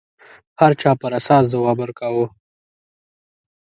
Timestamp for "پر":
1.01-1.11